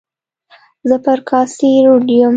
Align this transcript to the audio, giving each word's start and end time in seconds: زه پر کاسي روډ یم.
زه 0.89 0.95
پر 1.05 1.19
کاسي 1.29 1.69
روډ 1.85 2.05
یم. 2.17 2.29